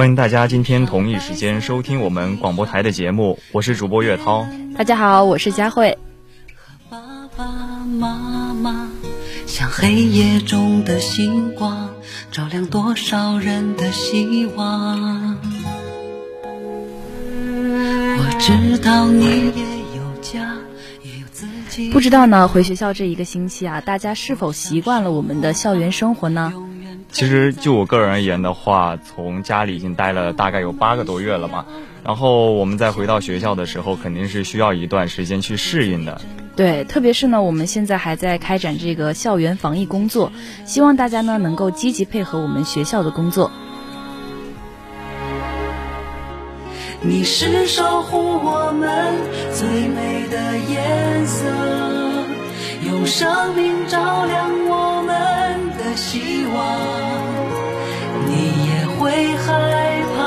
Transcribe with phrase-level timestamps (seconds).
[0.00, 4.46] 欢迎大家今天同一时间收听我们广播台的节目，我是主播岳涛。
[4.74, 5.98] 大家好，我是佳慧。
[6.88, 6.98] 爸
[7.36, 7.44] 爸
[7.84, 8.88] 妈妈
[9.46, 11.90] 像黑夜中的星光，
[12.32, 15.36] 照亮多少人的希望。
[18.16, 19.62] 我知道你也
[19.98, 20.56] 有家。
[21.92, 26.54] 不知道呢，回学校这一个星期啊，大家是否习惯了我们的校园生活呢？
[27.12, 31.66] 其实就我个人而言的话，从家里已经待了大概有八个多月了嘛。
[32.02, 36.20] 然后我们再回到学校的时候，肯定是需要一段时间去适应的。
[36.56, 40.32] 对，特别是呢，我们现在还在开展这个校园防疫工作，
[40.64, 43.50] 希望大家呢能够积极配合我们学校的工作。
[47.02, 49.14] 你是守护我们
[49.52, 51.46] 最美的颜色，
[52.86, 54.69] 用生命照亮
[56.00, 56.56] 希望。
[58.26, 58.32] 你
[58.66, 60.18] 也会害怕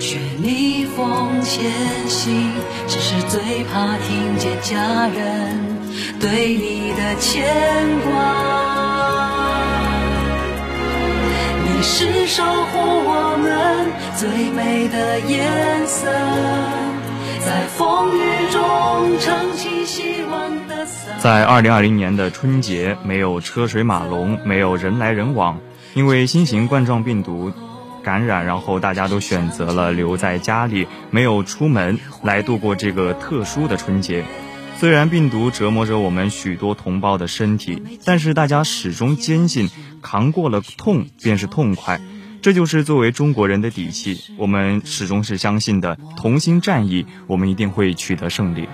[0.00, 1.70] 学逆风前
[2.08, 2.50] 行，
[2.88, 5.58] 只是最怕听见家人
[6.18, 7.44] 对你的牵
[8.04, 8.10] 挂。
[11.64, 13.44] 你是守护我们
[14.16, 16.10] 最美的颜色，
[17.44, 18.58] 在风雨中
[19.20, 20.25] 撑起希望。
[21.18, 25.58] 在二零二零年的春节，没有车水马龙，没有人来人往，
[25.94, 27.52] 因为新型冠状病毒
[28.02, 34.24] 感染，然后大家都选择了留在家里，没有出门来度过这个特殊的春节。
[34.78, 39.70] 虽然病毒折磨着我们许多同胞的身体，但是大家始终坚信，
[40.02, 41.98] 扛过了痛便是痛快，
[42.42, 44.20] 这就是作为中国人的底气。
[44.36, 48.68] 我们始终是相信的，同心战役，我们一定会取得胜利。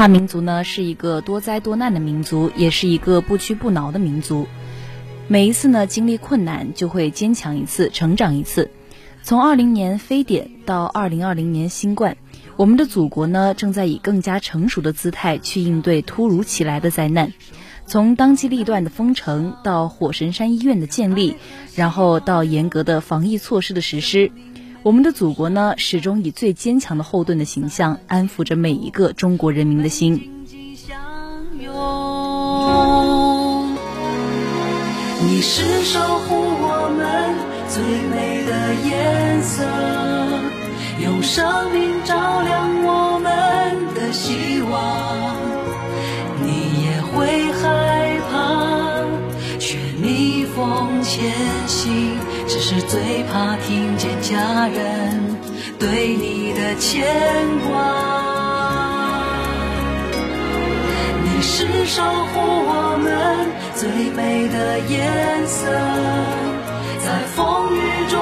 [0.00, 4.46] 华民族呢是一个多灾多难的民族，也是一个不屈不挠的民族。
[5.28, 8.70] 每一次呢经历困难，就会坚强一次，成长一次。
[9.22, 12.16] 从二零年非典到二零二零年新冠，
[12.56, 17.34] 我们的祖国呢正在以更加成熟的姿态去应对突如其来的灾难。
[17.84, 21.36] 从当机立断的封城，到火神山医院的建立，
[21.74, 24.32] 然后到严格的防疫措施的实施。
[24.82, 30.46] 我们的祖国呢，始终以最坚强的后盾的形象，安抚着每一个中国人民的心。
[35.22, 37.34] 你是守护我们
[37.68, 39.64] 最美的颜色，
[41.04, 45.36] 用生命照亮我们的希望。
[46.42, 49.04] 你也会害怕
[49.58, 51.30] 却逆风前
[51.66, 52.19] 行。
[52.52, 55.36] 只是最怕听见家人
[55.78, 57.06] 对你的牵
[57.68, 57.78] 挂。
[61.22, 63.46] 你是守护我们
[63.76, 65.70] 最美的颜色，
[66.98, 67.78] 在风雨
[68.10, 68.18] 中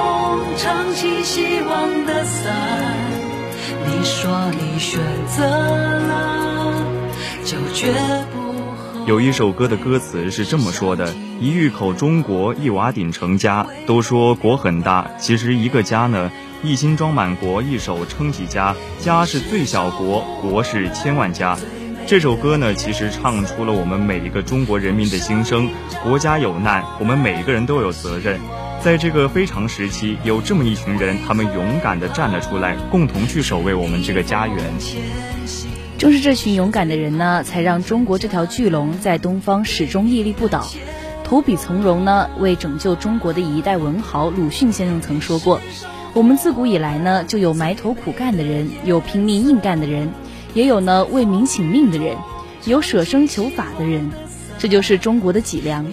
[0.59, 2.53] 撑起希望的伞。
[3.87, 6.75] 你说你选择了，
[7.47, 7.95] 就绝。
[9.09, 13.67] 有一首歌的歌词是这么说的：“一玉口中国，一瓦顶成家。
[13.87, 16.31] 都说国很大，其实一个家呢，
[16.63, 18.77] 一心装满国，一手撑起家。
[19.01, 21.57] 家是最小国，国是千万家。”
[22.07, 25.71] 这首歌呢，其实唱出了我们每一个中国人民的心声。
[26.03, 28.39] 国家有难，我们每一个人都有责任。
[28.83, 34.59] 在这个非常时期，有这么一群人，他们勇敢地站了出来，共同去守卫我们这个家园。
[35.99, 40.65] 正是这群勇敢的人呢，才让中国这条巨龙在东方始终屹立不倒。
[41.25, 45.61] 投笔从戎呢，为拯救中国的一代文豪鲁迅先生曾说过
[46.15, 50.09] ：“我们自古以来呢，就有埋头苦干的人，有拼命硬干的人，
[50.55, 52.17] 也有呢为民请命的人，
[52.65, 54.09] 有舍生求法的人。
[54.57, 55.85] 这就是中国的脊梁，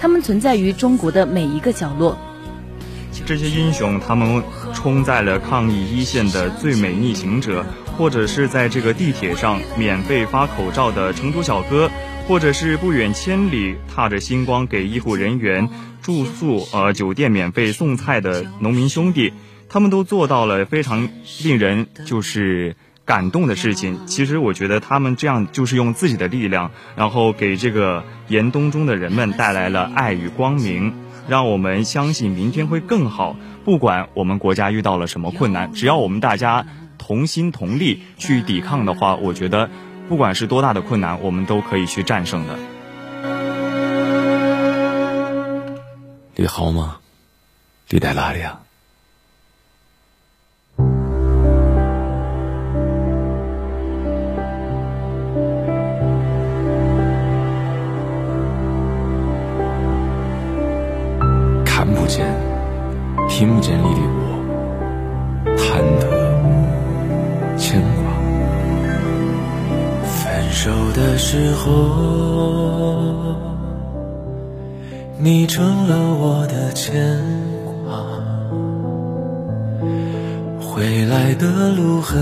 [0.00, 2.18] 他们存在于中国的每一个角落。
[3.24, 4.42] 这些英雄，他们
[4.74, 7.64] 冲在了抗疫一线的最美逆行者。”
[7.96, 11.90] 或者是在这个地铁上免费发口罩的成都小哥，
[12.26, 15.68] 或者是不远千里踏着星光给医护人员
[16.00, 19.32] 住宿、呃酒店免费送菜的农民兄弟，
[19.68, 21.08] 他们都做到了非常
[21.44, 22.74] 令人就是
[23.04, 24.06] 感动的事情。
[24.06, 30.94] 其实我觉得他们这样就是用自己的力量，然后给这个严冬中的人们带来了爱与光明，
[31.28, 33.36] 让我们相信明天会更好。
[33.64, 36.66] 不管我们国家遇到了什么困难，只要我们大家。
[37.02, 39.68] 同心同力去抵抗的话，我觉得
[40.08, 42.56] 不管是多大的困难，我们都可以去战胜的。
[46.36, 46.98] 你好吗？
[47.88, 48.60] 你在哪里啊？
[61.66, 62.24] 看不见、
[63.28, 64.01] 听不见你的
[71.32, 71.64] 时候，
[75.18, 77.18] 你成了我的牵
[77.64, 78.04] 挂。
[80.60, 82.20] 回来的路很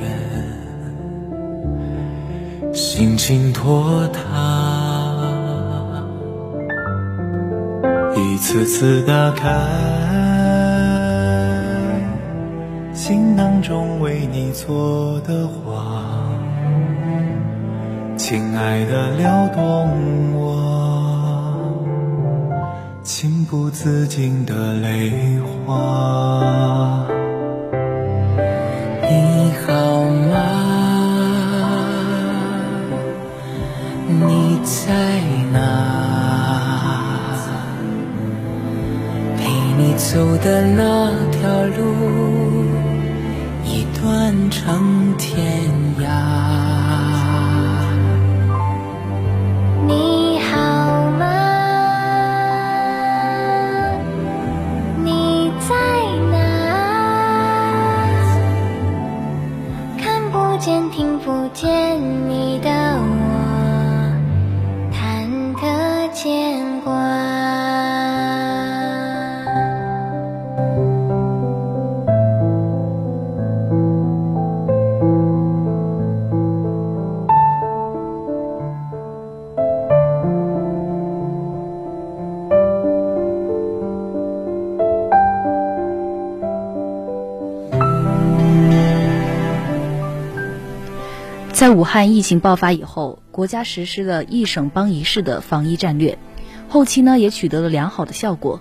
[0.00, 0.10] 远，
[2.74, 4.18] 心情拖沓，
[8.16, 9.48] 一次次打开
[12.92, 15.95] 行囊中为你做的花，
[18.28, 21.62] 亲爱的撩动我
[23.04, 27.06] 情不自禁的泪花。
[29.08, 29.70] 你好
[30.32, 30.34] 吗？
[34.08, 34.90] 你在
[35.52, 35.60] 哪？
[39.36, 39.46] 陪
[39.78, 41.78] 你走的那条路，
[43.64, 45.70] 已断成天
[46.00, 46.75] 涯。
[49.86, 50.56] 你好
[51.12, 51.24] 吗？
[55.04, 55.74] 你在
[56.32, 56.36] 哪？
[59.98, 62.00] 看不见听不见
[91.56, 96.18] 在武汉疫情爆发以后，国家实施了一省帮一市的防疫战略，
[96.68, 98.60] 后期呢也取得了良好的效果。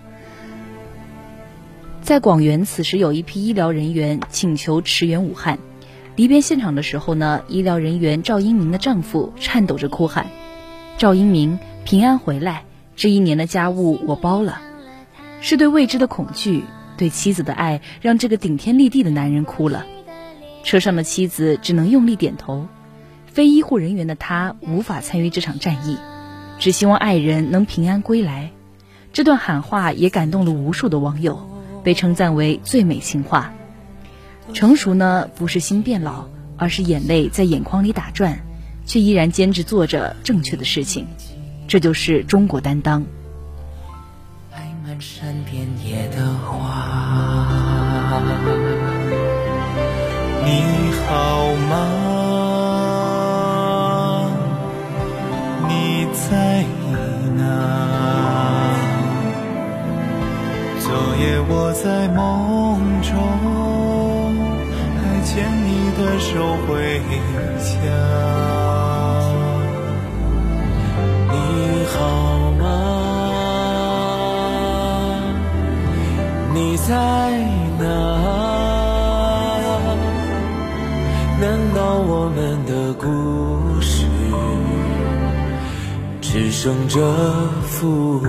[2.01, 5.59] 在广元，此时有一批医疗人员请求驰援武汉，
[6.15, 10.27] 离别现场的时候呢，医疗人员赵英明的丈夫颤抖着哭喊
[10.97, 12.63] ：“赵英明，平安回来，
[12.95, 14.61] 这一年的家务我包了。”
[15.43, 16.63] 是对未知的恐惧，
[16.95, 19.85] 对妻子的爱，让这个顶天立地的男人哭了。
[20.63, 22.65] 车上的妻子只能用力点头。
[23.35, 25.97] 非医护人员的他无法参与这场战役，
[26.57, 28.51] 只希望爱人能平安归来。
[29.11, 31.45] 这段喊话也感动了无数的网友，
[31.83, 33.51] 被称赞为最美情话。
[34.53, 38.39] 成熟呢，不是心变老，而是眼泪在眼眶里打转，
[38.85, 41.05] 却依然坚持做着正确的事情。
[41.67, 43.03] 这就是中国担当。
[50.45, 52.24] 你好吗？
[56.15, 56.63] 在
[57.35, 57.39] 哪？
[60.79, 60.87] 昨
[61.19, 63.11] 夜我在梦中，
[64.95, 65.33] 还牵
[65.65, 65.67] 你
[65.97, 66.31] 的手
[66.65, 66.67] 回
[67.59, 67.69] 家。
[71.31, 71.33] 你
[71.93, 71.95] 好
[72.59, 72.63] 吗？
[76.53, 76.91] 你在
[77.77, 77.83] 哪？
[81.41, 81.43] 难
[81.75, 83.03] 道我们的故
[86.55, 87.01] 只剩这
[87.63, 88.21] 幅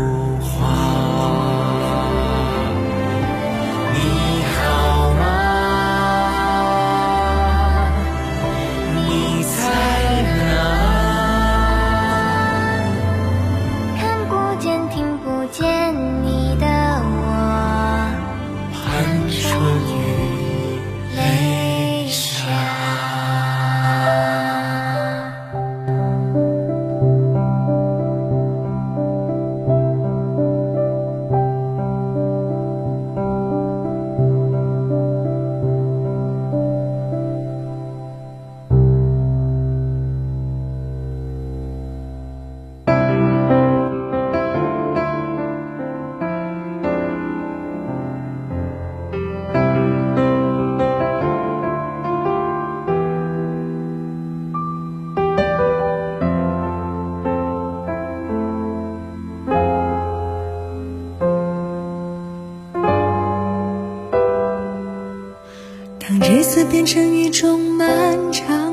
[66.77, 68.66] 变成一种漫长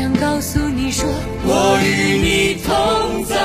[0.00, 1.06] 想告诉你说，
[1.44, 3.36] 我与你同在。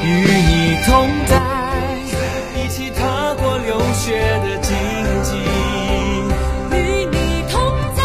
[0.00, 1.42] 与你同在，
[2.54, 4.76] 一起踏过流血的荆
[5.24, 5.34] 棘。
[6.70, 7.60] 与你同
[7.96, 8.04] 在，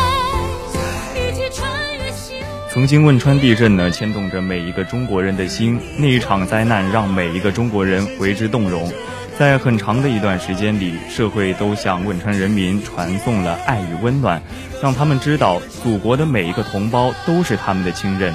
[1.20, 1.70] 一起穿
[2.00, 2.36] 越心。
[2.72, 5.80] 曾经汶川地震呢，牵动着每一个中国人的心。
[6.00, 8.92] 那一场灾难让每一个中国人为之动容。
[9.38, 14.42] 在很长的一段时间里，社会都向汶川人民传送了爱与温暖，
[14.82, 18.34] 让他们知道祖国的每一个同胞都是他们的亲人。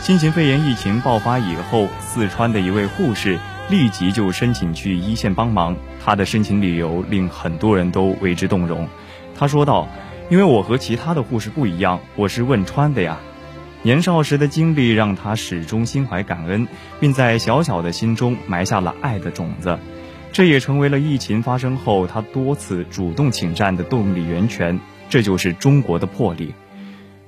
[0.00, 3.38] 新型肺炎疫情爆发以后，四川的一位护士
[3.68, 5.76] 立即就申请去一线帮忙。
[6.04, 8.88] 她的申请理由令很多人都为之动容。
[9.38, 9.86] 她说道
[10.30, 13.18] ：“因为我和其他的护士不一样，我是汶川的呀。”
[13.82, 16.66] 年少时的经历让她始终心怀感恩，
[16.98, 19.78] 并在小小的心中埋下了爱的种子。
[20.32, 24.80] 这也成为了疫情发生后他多次主动请战的动力源泉。
[25.08, 26.54] 这就是中国的魄力。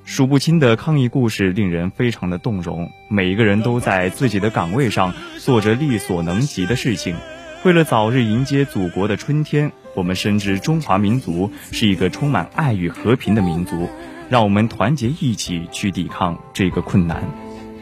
[0.04, 7.16] 数不清的抗疫故事令人非常的动容，每一个人都在自己的岗位上做着力所能及的事情。
[7.64, 13.88] 为了早日迎接祖国的春天，我们深知中华民族是一个充满爱与和平的民族，
[14.28, 17.23] 让我们团结一起去抵抗这个困难。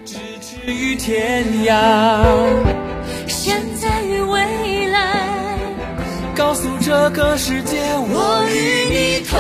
[0.04, 2.22] 咫尺与天涯，
[3.26, 3.79] 现在，
[6.40, 9.38] 告诉这个世界，我与你同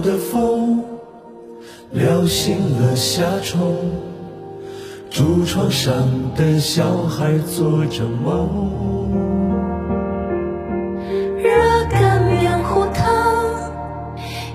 [0.00, 0.84] 的风
[1.90, 3.76] 撩醒了夏虫，
[5.10, 5.94] 竹床上
[6.36, 8.70] 的小孩做着梦。
[11.38, 11.50] 热
[11.90, 13.34] 干面糊汤，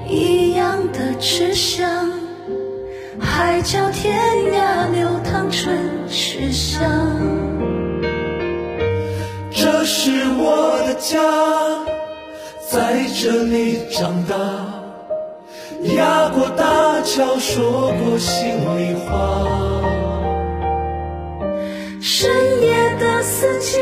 [0.07, 2.11] 一样的吃香，
[3.19, 4.19] 海角天
[4.53, 5.77] 涯流淌春
[6.07, 6.89] 时香。
[9.51, 11.19] 这是我的家，
[12.69, 14.35] 在这里长大，
[15.83, 19.45] 压过大桥，说过心里话。
[22.01, 22.29] 深
[22.61, 23.77] 夜的四季，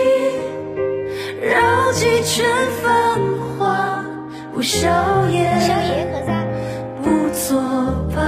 [1.41, 2.45] 绕几圈
[2.83, 3.19] 繁
[3.57, 4.05] 华，
[4.53, 4.87] 不宵
[5.31, 5.49] 夜，
[7.03, 7.59] 不作
[8.15, 8.21] 罢。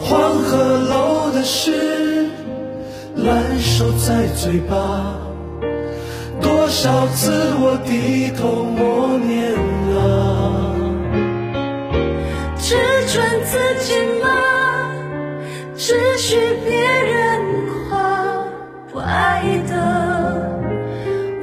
[0.00, 2.30] 黄鹤楼的诗，
[3.16, 5.18] 烂熟在嘴巴，
[6.40, 7.30] 多少次
[7.60, 9.52] 我低头默念
[13.86, 14.26] 见吧
[15.76, 17.42] 只许别人
[17.90, 18.42] 夸
[18.98, 19.74] 爱的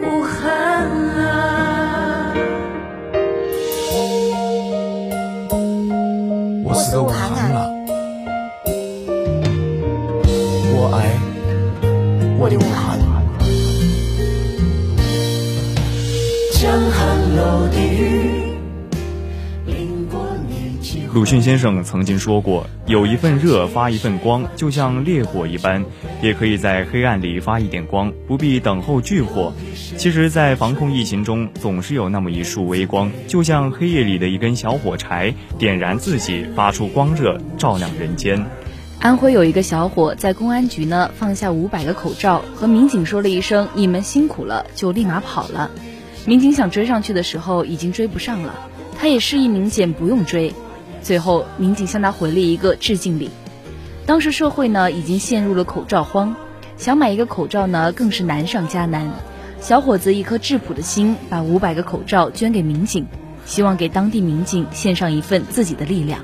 [0.02, 0.88] 武汉
[1.20, 2.34] 啊
[6.64, 6.74] 我
[10.74, 10.98] 我爱
[12.40, 13.01] 我的武汉
[21.14, 25.84] 鲁迅先生曾经说过：“有一份热发一份光，就像烈火一般，
[26.22, 29.52] 也可以在黑暗里发一点光，不必等候炬火。”
[29.98, 38.46] 其实，在防控疫情中，总是有那么一束微光，就像黑夜里的一根小火柴，点燃自己，发出光热，照亮人间。
[39.02, 45.72] 安徽有一个小伙在公安局呢放下五百个口罩，和民警说了一声“你们辛苦了”，就立马跑了。
[46.26, 48.56] 民警想追上去的时候，已经追不上了。
[48.98, 50.54] 他也示意民警不用追。
[51.02, 53.30] 最后，民警向他回了一个致敬礼。
[54.06, 56.36] 当时社会呢已经陷入了口罩荒，
[56.78, 59.12] 想买一个口罩呢更是难上加难。
[59.60, 63.06] 小伙子一颗质朴的心，把五百个口罩捐给民警，
[63.46, 66.20] 希望给当地民警献上一份自己的力量，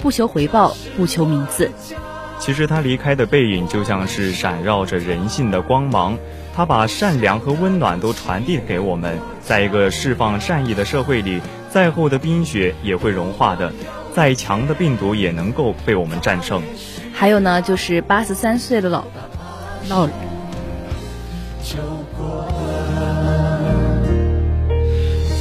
[0.00, 1.70] 不求回报，不求名次。
[2.38, 6.18] 其实他离开的背影就像是闪耀着人性的光芒，
[6.54, 9.18] 他把善良和温暖都传递给我们。
[9.42, 13.72] 在一个释放善意的社会里，再厚的冰雪也会融化的。
[14.14, 16.62] 再强的病毒也能够被我们战胜。
[17.12, 19.04] 还有呢，就是八十三岁的老
[19.88, 20.14] 老人。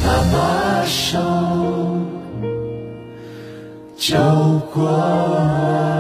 [0.04, 1.20] 他把手
[3.98, 4.18] 就
[4.74, 5.90] 过。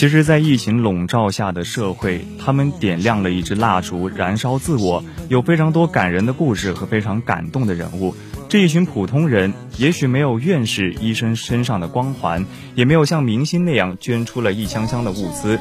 [0.00, 8.14] 其实，在疫情笼罩下的社会，他们点亮了一支蜡烛，燃烧自我，有非常多感人的故事和非常感动的人物。
[8.48, 15.60] 这一群普通人，也许没有院士、医生身上的光环，也没有像明星那样捐出了一箱箱的物资，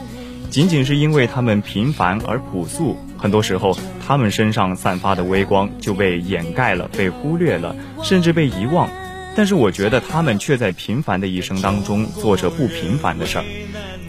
[0.50, 2.96] 仅仅是因为他们平凡而朴素。
[3.18, 8.90] 很多时候，他们身上散发的微光就被掩盖了、被忽略了，甚至被遗忘。
[9.36, 13.44] 但是，我觉得他们却在平凡的一生当中做着不平凡的事儿。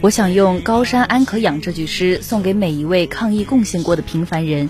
[0.01, 4.67] 我想用“高山安可仰”这句诗送给每一位抗疫贡献过的平凡人，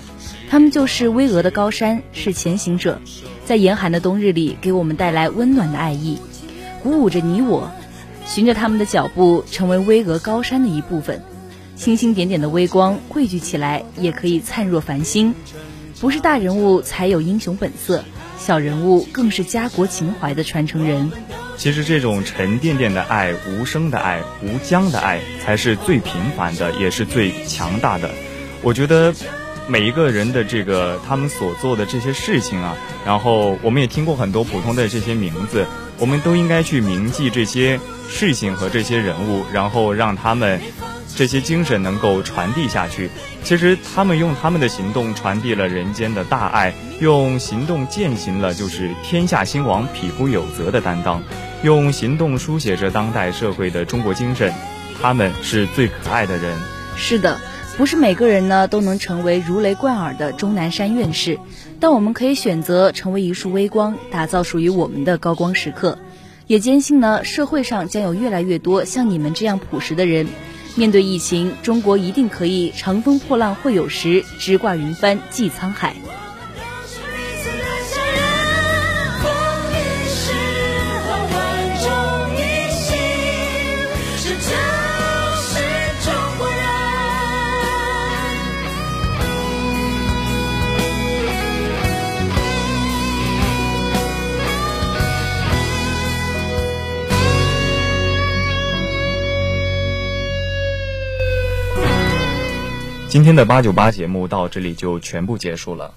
[0.50, 3.00] 他们就是巍峨的高山，是前行者，
[3.46, 6.18] 在严寒的冬日里给我们带来温暖的爱意，
[6.84, 7.72] 鼓舞着你我，
[8.26, 11.22] 循着他们的脚步，成为巍峨高山的一部分。
[11.78, 15.34] 星星点点的微光汇聚起来，也可以灿若繁星。
[16.02, 18.04] 不是大人物才有英雄本色，
[18.38, 21.10] 小人物更是家国情怀的传承人。
[21.58, 28.10] 其实这种沉甸甸的爱、无声的爱、无疆的爱，才是最平凡的，也是最强大的。
[28.62, 29.14] 我觉得
[29.68, 35.66] 每一个人的这个他们所做的这些事情啊，然后我们也听过很多普通的这些名字，
[35.98, 40.60] 我们都应该去铭记这些事情和这些人物，然后让他们。
[41.22, 43.08] 这些精神能够传递下去，
[43.44, 51.22] 其实他们用他们的行动传递了人间的大爱，用行动践行了就是天下兴亡，匹夫有责的担当，
[51.62, 54.52] 用行动书写着当代社会的中国精神。
[55.00, 56.58] 他们是最可爱的人。
[56.98, 57.40] 是的，
[57.78, 61.38] 不是每个人呢都能成为如雷贯耳的钟南山院士，
[61.80, 66.00] 但我们可以选择成为一束微光，打造属于我们的高光时刻。
[66.48, 70.26] 也坚信呢，社会上将有越来越多像你们这样朴实的人。
[70.76, 75.96] 面对疫情，中国一定可以乘风破浪会有时，直挂云帆济沧海。
[103.12, 105.94] 今天的八九八节目到这里就全部结束了。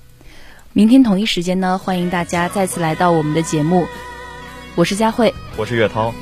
[0.72, 3.86] 明天同一时间呢，欢迎大家再次来到我们的节目。
[4.74, 6.12] 我是佳慧，我是岳涛。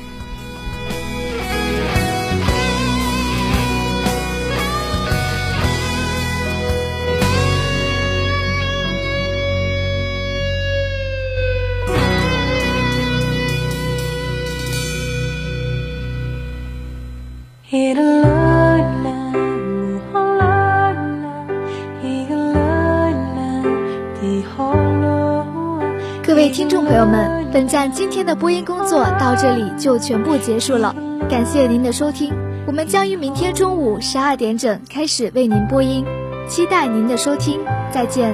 [26.25, 30.95] 各位听众朋友们，本站今天的播音工作到这里就全部结束了，
[31.29, 32.33] 感谢您的收听，
[32.65, 36.05] 我们将于明天中午十二点整开始为您播音，
[36.47, 37.59] 期待您的收听，
[37.91, 38.33] 再见。